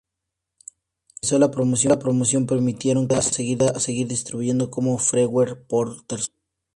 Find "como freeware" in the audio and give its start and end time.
4.71-5.63